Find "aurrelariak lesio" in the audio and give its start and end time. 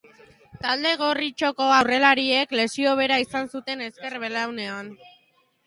1.73-2.95